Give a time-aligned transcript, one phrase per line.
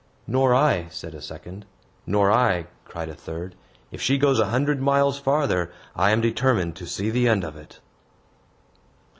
[0.25, 1.63] "Nor I!" said a second.
[2.07, 3.53] "Nor I!" cried a third.
[3.91, 7.55] "If she goes a hundred miles farther, I am determined to see the end of
[7.55, 7.79] it."